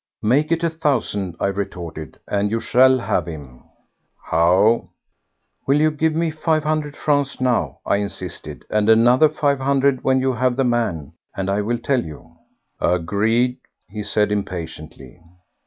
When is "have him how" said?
2.97-4.85